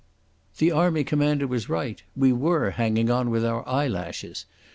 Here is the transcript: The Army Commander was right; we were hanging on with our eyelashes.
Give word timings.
The 0.57 0.71
Army 0.71 1.03
Commander 1.03 1.45
was 1.45 1.69
right; 1.69 2.01
we 2.15 2.33
were 2.33 2.71
hanging 2.71 3.11
on 3.11 3.29
with 3.29 3.45
our 3.45 3.63
eyelashes. 3.69 4.47